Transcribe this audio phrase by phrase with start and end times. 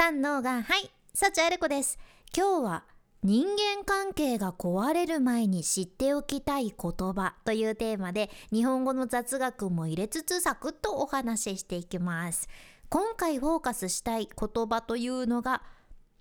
[0.00, 1.98] 三のがはい幸あれ子です。
[2.34, 2.84] 今日は
[3.22, 6.74] 人間関係が壊れる前に知っておきたい言
[7.12, 12.48] 葉というテーマで日本語の雑学も入れつつサクッとお話ししていきます。
[12.88, 15.60] 今回フォーカスしたい言葉というのが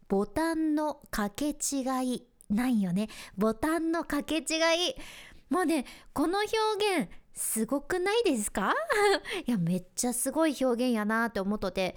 [0.09, 1.85] ボタンの掛け違
[2.15, 3.07] いないよね。
[3.37, 4.95] ボタンの掛け違い。
[5.49, 8.73] もうねこの表現すごくないですか？
[9.47, 11.95] いやめっちゃすごい表現やなって思っとて。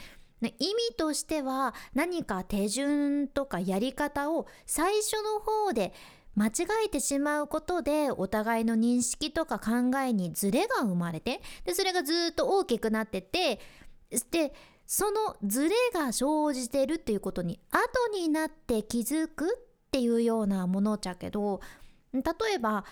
[0.49, 5.93] 意味としては何か手順とかやり方を最初の方で
[6.35, 6.51] 間違
[6.87, 13.61] えてしまうことでお互いの認識とか考えにズレが生まれてでそれがずっと大きくなってて
[14.31, 14.53] で
[14.87, 21.61] そのズレが生じてるっていうことに後になって気づくっていうようなものじゃけど
[22.13, 22.23] 例
[22.55, 22.85] えば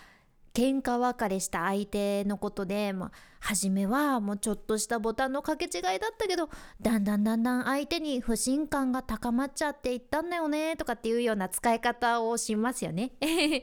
[0.52, 6.50] 喧嘩別れした相手のことで、まあ、初めはもうちょっとしたボタンの掛け違いだったけど
[6.80, 13.12] だんだんだんだん相手に不信感が高まっちゃっていったんだよねとかっていうような使い方をしますよね。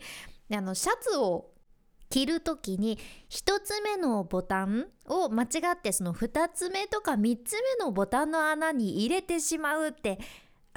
[0.52, 1.52] あのシャツを
[2.10, 2.98] 着る時に
[3.30, 10.20] 1つ目のボタンを間違ってその2つ目とか3つ目のボタンの穴に入れてしまうって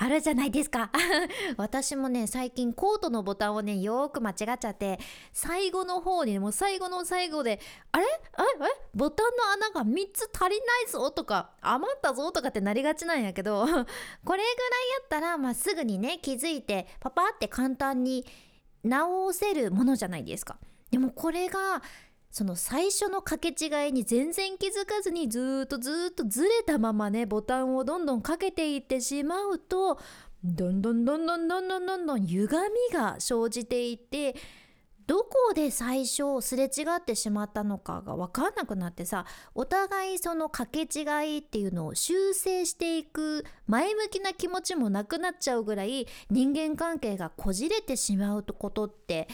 [0.03, 0.91] あるじゃないですか。
[1.59, 4.99] 私もね最近コートのボタンをねよーく間違っちゃって。
[5.31, 7.61] 最後の方にもう最後の最後で
[7.93, 8.07] あれ？
[8.33, 8.49] あれ？
[8.95, 13.67] ボタンの穴が3つ足りないぞとか余ったぞとかってなりがちなんやけど。
[13.67, 13.87] これぐらいや
[15.05, 18.25] ったら、まあ、すぐにね気づいてパパって簡単に
[18.83, 20.57] 直せるものじゃないですか。
[20.91, 21.83] でもこれが
[22.31, 29.99] その最初の掛け違いに全然気づかずにずっとずっとずれたままねボタンをどんどんかけていってしまうと
[30.45, 32.47] どんどんどんどんどんどんどんどん歪
[32.91, 34.37] みが生じていって
[35.09, 49.27] どこで最初すれ違ってしまったのかが分かんなくなってさお互いその掛け違いっていうのを修正していく前向きな気持ちもなくなっちゃうぐらい人間関係がこじれてしまうことって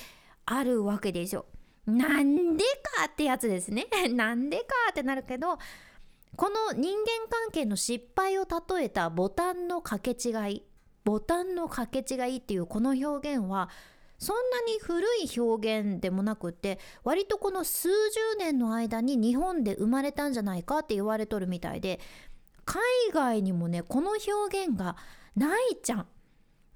[0.47, 1.44] あるわけですよ。
[1.87, 2.65] なんで
[2.97, 5.59] かってやつですね なんでかってなるけど
[6.37, 10.62] この人間関係の失敗を例えたボタンの掛け違い
[11.05, 13.71] ボタンの掛け違いっていうこの表現は
[14.19, 17.94] そんなに古い表現でもなくて割とこの数十
[18.39, 22.00] 年の間に日本で生まれたんじゃないかって言われとるみたいで
[22.65, 24.97] 海外にもねこの表現が
[25.37, 26.06] ないじゃん。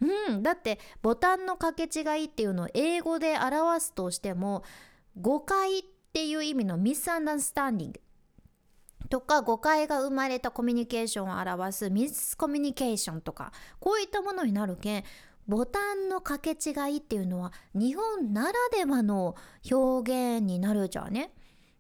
[0.02, 4.62] うん、だってボタンの掛け違いっていうのを英語で表すとしても
[5.18, 5.82] 誤解っ
[6.12, 8.00] ていう意味のミスアンダースタンディング
[9.08, 15.04] とか誤解が生まれたコミュニケーションを表すミスコミュニケーションとかこういったものになるけん
[15.48, 19.34] ボタンの掛け違いっていうのは日本ならではの
[19.68, 21.32] 表現になるじゃんね。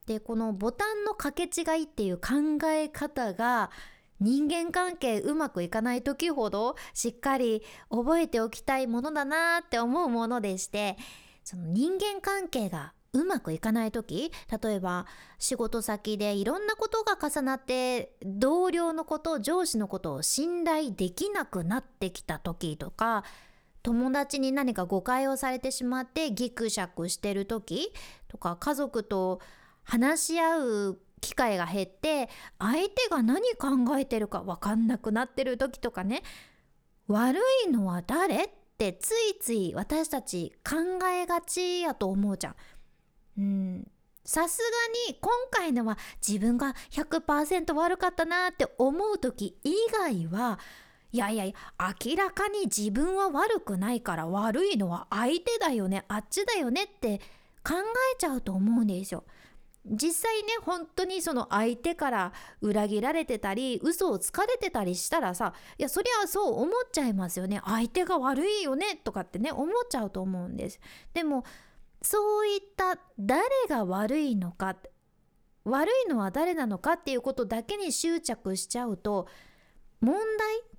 [0.06, 3.70] でこのボタンの掛け違いっていう考え方が
[4.18, 10.96] 人間関係うまくいかない時ほどしっかり覚えておきたいものだなって思うものでして
[11.44, 14.30] その人間関係がうまくいかない時
[14.62, 15.06] 例えば
[15.38, 23.24] 仕事先でいろんなことが重なって同僚のこと上司のことを信頼できなくなってきた時とか
[23.82, 27.92] 友達に何か誤解をされてしまってギクシャクしてる時
[28.28, 29.40] とか家族と
[29.82, 32.28] 話し合う機会が減って
[32.58, 36.22] 相手が何考えてるか分かんなくなってる時とかね
[37.08, 38.48] 悪いのは誰っ
[38.78, 42.54] てついつい私たち考えがちやと思うじゃん。
[43.40, 43.90] うん
[44.22, 44.58] さす
[45.08, 50.58] がに今回のは自分が100%悪かったなって思う時以外は
[51.10, 51.44] いやいや
[52.06, 57.18] 明らかに自分は悪くないから悪いのは相手だよねあっちだよねって
[57.66, 57.74] 考
[58.14, 59.24] えちゃうと思うんですよ。
[59.86, 70.78] 実際ね本当にその相手から裏切られてたり嘘をつかれてたりしたらさいやそりゃそう思っちゃいますよね相手が悪いよねとかってね思っちゃうと思うんです。
[71.14, 71.44] でも
[72.02, 74.76] そういった誰が悪いのか
[75.64, 79.28] 悪いのは誰なのかっていうことだけに執着しちゃうと
[80.00, 80.14] 問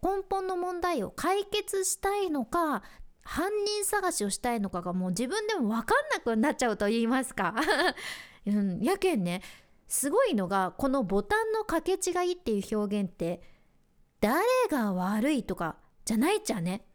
[0.02, 2.82] 題根本の問題を解決したいのか
[3.24, 7.54] 犯人探しをしたいのかがもう自分でも分かんなくなっちゃうと言いますか、
[8.48, 9.44] うん、やけんね
[9.88, 13.42] すごいのがこのボタンの掛け違いっていう表現って
[14.22, 16.86] 誰が悪いとかじゃないっちゃね。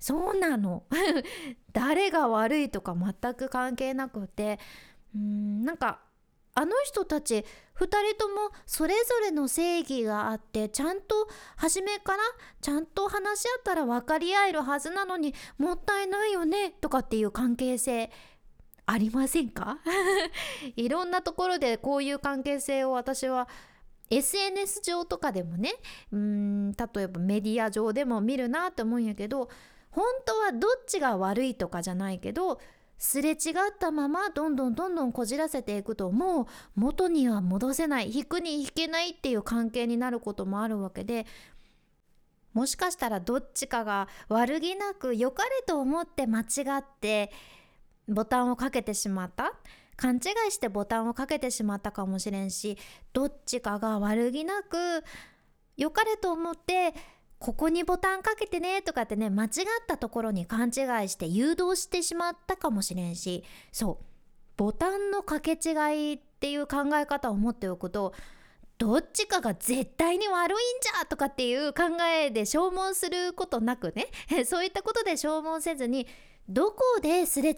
[0.00, 0.84] そうなの。
[1.72, 4.58] 誰が悪いとか全く関係なくて。
[5.14, 6.00] うんなんか
[6.54, 7.44] あの人たち
[7.76, 12.18] 2人ともそれぞれの正義があってちゃんと初めから
[12.60, 18.10] ちゃんと話し合ったら分かり合えるはずなのにもったいないよねとかっていう関係性
[18.86, 19.78] ありませんか？
[20.76, 23.48] いろんなところでこういう関係性を私は
[24.10, 25.72] SNS 上とかでもね
[26.12, 29.48] うん例えばメディア上でも見るなって思うんやけど
[29.90, 32.60] 本当はどっちが悪いとかじゃないけど
[32.98, 33.36] すれ違っ
[33.78, 41.26] たままどんどんどんどんこじらせていくともう元には戻せない引くに引けないっていう関係になることもあるわけで
[42.52, 46.44] もしかしたらどっちかが悪気なく良かれと思って間違
[46.78, 47.32] って
[48.06, 49.54] ボタンをかけてしまった
[49.96, 52.76] 勘違いしてボタンをかけてしまったかもしれんし
[53.12, 55.04] どっちかが悪気なく
[55.76, 56.94] 良かれと思って
[57.40, 59.50] ここにボタンかけてねとかってね間違っ
[59.88, 60.68] たところに勘違
[61.04, 63.42] いして誘導してしまったかもしれんし
[63.72, 64.04] そう。
[64.58, 68.12] ボタンの掛け違いっていう考え方を持っておくと
[68.76, 74.08] どっちかが絶対に悪いんじゃとかっていう考えで消耗することなくね
[74.44, 76.06] そういったことで消耗せずに
[76.46, 77.56] どこですれ違っ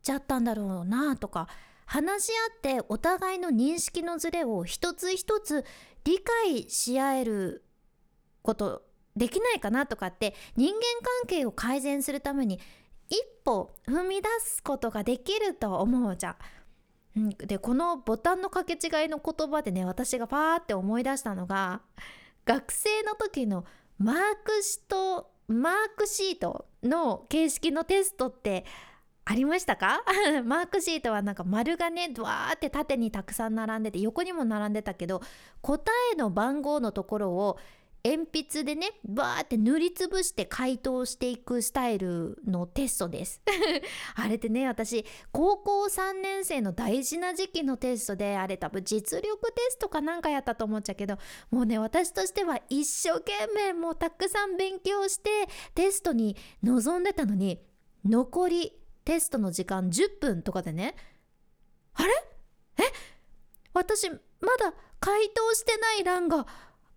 [0.00, 1.48] ちゃったんだろうなとか
[1.86, 5.64] 話し合ってお互いの認識のズレを一つ一つ
[6.04, 7.64] 理解し合える
[8.42, 8.87] こと
[9.18, 12.58] できないかなとかって人間関係を改善するために
[13.08, 16.36] 一歩踏み出すことができると思うじゃん。
[17.38, 21.80] でこのボタンの掛け違いの言葉でね私がパーって思い出したのが
[22.44, 23.64] 学生の時の
[23.98, 28.64] マークシートマークシートの形式のテストって
[29.24, 30.02] ありましたか？
[30.44, 35.20] マークシートはなんか丸がねドワーって縦にたくさん並んでて横にも並んでたけど
[35.60, 35.82] 答
[36.12, 37.58] えの番号のところを
[38.04, 43.42] 鉛筆でねバーって塗りつぶして回答していくスタイルのテストです。
[44.14, 51.18] あれってね私高校3年生の大事な時期のテストであれ多分実力テストかなんかやったと思っちゃうけど
[51.50, 55.30] もうね私としては一生懸命もうたくさん勉強して
[55.74, 57.60] テストに臨んでたのに
[58.04, 58.72] 残り
[59.04, 60.94] テストの時間10分とかでね
[61.94, 62.12] あれ？
[62.78, 62.82] え？
[63.74, 64.16] 私ま
[64.58, 66.46] だ回答してない欄が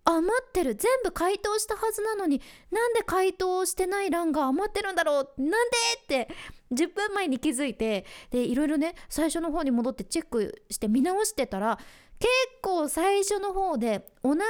[0.04, 0.74] 余ってる。
[0.74, 2.40] 全部回答したはずなのに
[2.70, 5.42] なんで回答してない欄が余ってるんだろう。
[5.42, 6.28] なんでって
[6.72, 11.78] 10分前に気づいてでいろいろね最初の方に戻ってチェックして見直してたら
[12.18, 12.30] 結
[12.62, 14.40] 構最初の方で同じ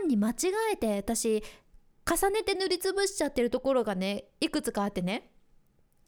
[0.00, 0.34] 段に間違
[0.72, 1.42] えて私
[2.08, 5.30] 重ねて塗りつぶしちゃってるところがねいくつかあってね。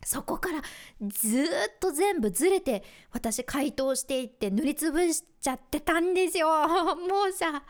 [0.04, 0.62] そこから
[1.02, 1.46] ずっ
[1.80, 6.48] と全部ずれて私回答していって塗りつぶしちゃってたんですよ。
[7.08, 7.64] もうさ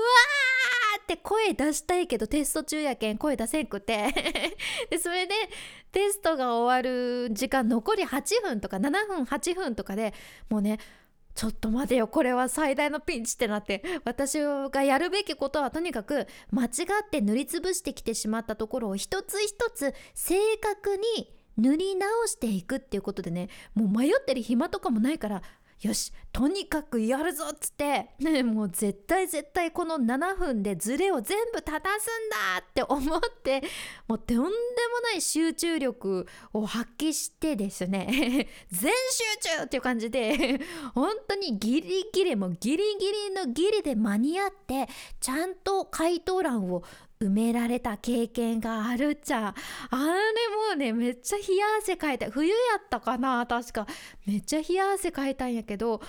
[0.00, 4.08] ーって声出したいけどテスト中やけん声出せんくて。
[4.90, 5.34] でそれで
[5.92, 10.12] テストが終わる時間残り8分とか7分8分とかで
[10.48, 10.78] もうね
[11.34, 25.42] ちょっと待てよこれは最大のピンチってなって私がやるべきことはとにかく間違って塗りつぶしてきてしまったところを一つ一つ正確に塗り直していくっていうことでねもう迷ってる暇とかもないから
[25.80, 33.62] よしとにかくやるぞっつって、ね、もう絶対絶対この7分でズレを全部正すんだって思って
[34.06, 34.48] もうとんでも
[35.04, 40.60] ない集中力を発揮してですね 全集中っていう感じで
[40.94, 44.88] 本当にギリギリもギリギリのギリで間に合って
[45.20, 46.82] ちゃんと回答欄を
[47.20, 49.54] 埋められた経験があるっちゃ。
[49.90, 52.30] あれもうねめっちゃ冷や汗かいた。
[52.30, 53.86] 冬やったかな確か。
[54.26, 56.00] めっちゃ冷や汗かいたんやけど。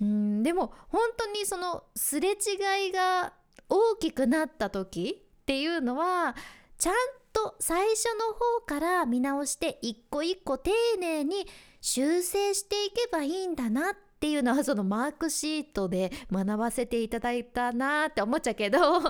[0.00, 3.32] うんでも本当にそのすれ違いが
[3.68, 6.34] 大きくなった時っていうのは
[6.78, 6.94] ちゃん
[7.32, 11.46] と最初の方から見直して一個一個丁寧に
[11.80, 19.00] 修正していけばいいんだなっっていうのはそのマークシートで学ばせていただいたなって思っちゃうけど、 う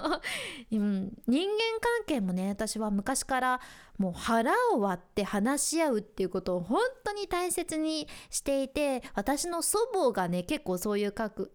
[0.77, 3.61] ん、人間関係もね私は昔から
[3.97, 11.53] もう腹を割って話し合うっていうことを本当に大切にしていて私の祖母がね結構そういうかく、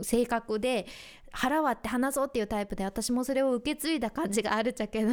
[0.00, 0.86] 性格で
[1.32, 5.10] 腹割って話そうっていうタイプで私もそれを受け継いだ感じがあるっちゃけど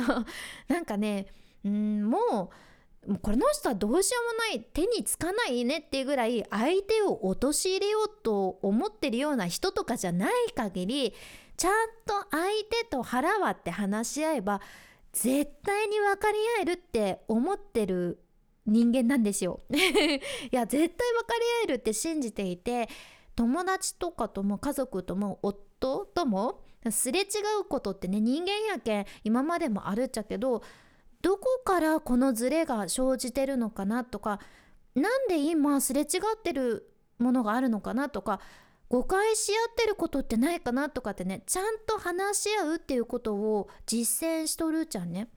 [0.69, 1.27] なんかね、
[1.65, 2.67] うん、もう
[3.08, 11.14] もうこの人はどうしようもない手につかないねっていうぐらい相手を陥れようと思ってるような人とかじゃない限り
[11.56, 11.72] ちゃん
[12.06, 14.62] と相手と腹割って話し合えば
[15.14, 18.20] 絶対に分かり合えるって思ってる
[18.66, 19.62] 人間なんですよ。
[19.72, 19.74] い
[20.52, 22.90] や絶対分かり合えるって信じていて
[23.36, 26.62] 友達とかとも家族とも夫とも
[26.92, 27.24] すれ違
[27.62, 30.62] うことってね人間やけん今までもあるっちゃけど
[31.27, 34.39] どこからこのズレが生じてるのかなとか
[34.96, 38.39] なんで今すれ違ってるものがあるのかなとか
[38.88, 45.27] 誤解し合ってることってないかなとかってねちゃんと話し合うっていうことを実践しとるじゃんね。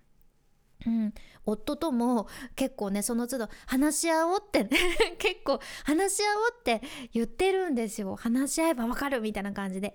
[0.87, 1.13] うん、
[1.45, 4.65] 夫とも結構ねその都度話し合おうって
[5.19, 6.83] 結構話し合おうって
[7.13, 8.15] 言ってるんですよ。
[8.15, 9.93] 話し合えばわかるみたいな感じで。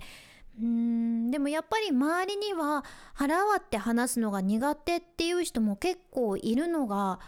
[0.62, 7.20] うんでもやっぱり周りには腹割って話すのが苦手っていう人も結構いるのが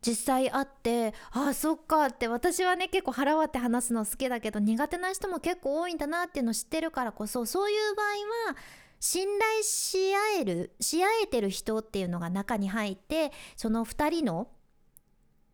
[0.00, 8.06] 実際あってああそっかって私はね結構腹割って話すの好きだけど苦手な人も結構多いんだなっていうの知ってるからこそそういう場合
[8.52, 8.56] は
[9.00, 14.48] 信頼し合えるし合えてる人っていうのが中に入ってその2人の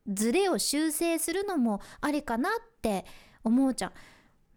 [0.07, 2.52] ズレを修正するのもありかなっ
[2.83, 3.05] て
[3.45, 3.93] 思うじゃん。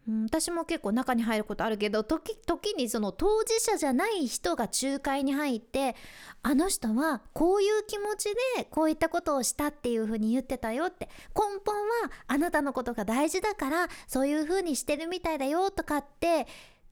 [0.08, 5.96] うん、私も結構中に入ることあるけど時時にその当事者じゃない人が仲介に入って
[6.44, 8.26] あの人はこういう気持ち
[8.58, 16.46] でこういったことをしたっていうふうに言ってたよって根本はあなたのことが大事だからそういうふうにしてるみたいだよとかって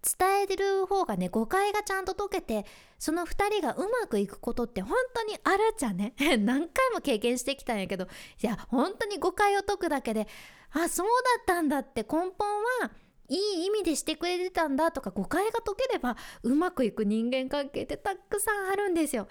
[0.03, 2.65] 伝える方がね誤解がちゃんと解けて
[2.99, 8.07] その2人がうまくいくことって本当にあるっちゃね 何回も経験してきたんやけどい
[8.45, 10.27] や本当に誤解を解くだけで
[10.71, 12.91] あそうだったんだって根本は
[13.33, 19.27] いい意味でしてくれてたんだとか誤解が解ければうまくいく人間関係ってたくさんあるんですよ。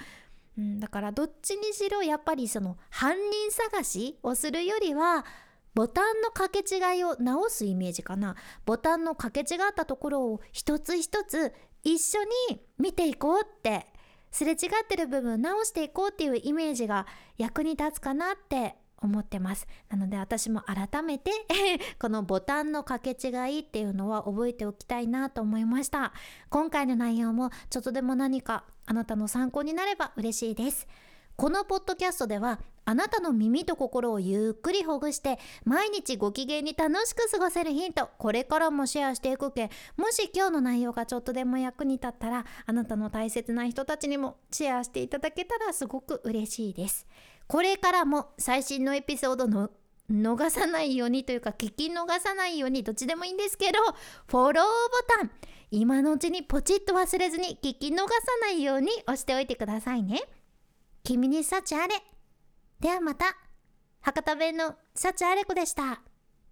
[0.58, 5.24] うん、だからどっちにしろやっぱりその犯人探しをするよりは
[5.74, 11.54] ボタンの掛け違いを直すイメージかなボタンの掛け違ったところを一つ一つ
[11.84, 12.18] 一緒
[12.50, 13.86] に見ていこうって
[14.30, 17.06] すれ違ってる部分直していこうっていうイメージが
[17.38, 19.66] 役に立つかなって思ってます。
[19.88, 21.30] なので私も改めて
[22.00, 26.12] このボタンの掛け違いっていうのは覚えておきたいなと思いました。
[26.48, 30.86] 今回の内容もちょっとでも何かあなたの参考になれば嬉しいです。
[31.36, 47.06] このポッドキャストではあなたの耳と心をゆっくりほぐして毎日ご機嫌に楽しく過ごせるヒントこれからもシェアしていくけもし今日の内容がちょっとでも役に立ったらあなたの大切な人たちにもシェアしていただけたらすごく嬉しいです。
[47.46, 49.70] これからも最新のエピソードの
[50.10, 53.78] 逃さないようにというか聞き逃さないようにどっちでもいいんですけど
[54.26, 54.70] フォローボ
[55.20, 55.30] タン
[55.70, 58.04] 今のうちにポチッと忘れずに聞き逃さ
[58.42, 60.20] ないように押しておいてくださいね。
[61.02, 61.94] 君に幸あれ。
[62.82, 63.36] ではまた。
[64.00, 66.02] 博多弁の幸あれ子でした。